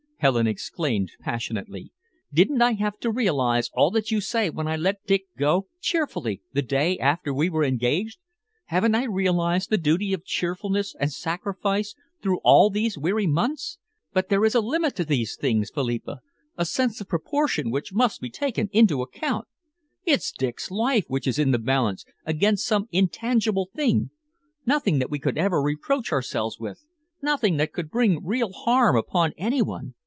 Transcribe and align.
Helen 0.23 0.45
exclaimed 0.45 1.13
passionately. 1.19 1.91
"Didn't 2.31 2.61
I 2.61 2.73
have 2.73 2.99
to 2.99 3.09
realise 3.09 3.71
all 3.73 3.89
that 3.89 4.11
you 4.11 4.21
say 4.21 4.51
when 4.51 4.67
I 4.67 4.75
let 4.75 5.03
Dick 5.07 5.23
go, 5.35 5.65
cheerfully, 5.79 6.43
the 6.53 6.61
day 6.61 6.95
after 6.99 7.33
we 7.33 7.49
were 7.49 7.63
engaged? 7.65 8.19
Haven't 8.65 8.93
I 8.93 9.05
realised 9.05 9.71
the 9.71 9.79
duty 9.79 10.13
of 10.13 10.23
cheerfulness 10.23 10.93
and 10.99 11.11
sacrifice 11.11 11.95
through 12.21 12.37
all 12.43 12.69
these 12.69 12.99
weary 12.99 13.25
months? 13.25 13.79
But 14.13 14.29
there 14.29 14.45
is 14.45 14.53
a 14.53 14.61
limit 14.61 14.95
to 14.97 15.05
these 15.05 15.35
things, 15.35 15.71
Philippa, 15.73 16.19
a 16.55 16.65
sense 16.65 17.01
of 17.01 17.07
proportion 17.09 17.71
which 17.71 17.91
must 17.91 18.21
be 18.21 18.29
taken 18.29 18.69
into 18.71 19.01
account. 19.01 19.47
It's 20.05 20.31
Dick's 20.31 20.69
life 20.69 21.05
which 21.07 21.25
is 21.25 21.39
in 21.39 21.49
the 21.49 21.57
balance 21.57 22.05
against 22.27 22.67
some 22.67 22.87
intangible 22.91 23.71
thing, 23.75 24.11
nothing 24.67 24.99
that 24.99 25.09
we 25.09 25.17
could 25.17 25.39
ever 25.39 25.59
reproach 25.59 26.11
ourselves 26.11 26.59
with, 26.59 26.85
nothing 27.23 27.57
that 27.57 27.73
could 27.73 27.89
bring 27.89 28.23
real 28.23 28.53
harm 28.53 28.95
upon 28.95 29.33
any 29.35 29.63
one. 29.63 29.95